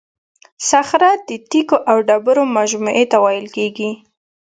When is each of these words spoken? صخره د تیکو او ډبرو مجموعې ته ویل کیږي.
صخره 0.69 1.11
د 1.27 1.29
تیکو 1.49 1.77
او 1.89 1.97
ډبرو 2.07 2.43
مجموعې 2.57 3.05
ته 3.11 3.17
ویل 3.23 3.47
کیږي. 3.55 3.91